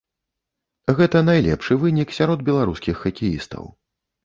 Гэта 0.99 1.21
найлепшы 1.27 1.77
вынік 1.85 2.15
сярод 2.21 2.39
беларускіх 2.49 2.95
хакеістаў. 3.05 3.73